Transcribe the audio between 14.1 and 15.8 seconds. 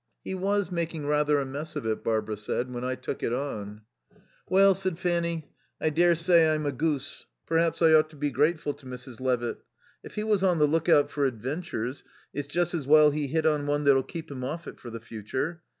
him off it for the future.